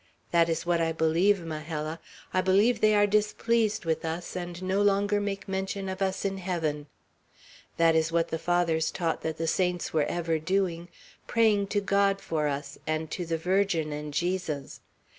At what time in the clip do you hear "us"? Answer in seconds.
4.03-4.35, 6.01-6.25, 12.47-12.79